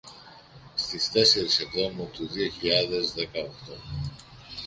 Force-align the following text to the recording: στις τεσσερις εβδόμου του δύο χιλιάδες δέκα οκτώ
στις 0.75 1.11
τεσσερις 1.11 1.59
εβδόμου 1.59 2.09
του 2.13 2.27
δύο 2.27 2.49
χιλιάδες 2.49 3.13
δέκα 3.13 3.39
οκτώ 3.39 3.77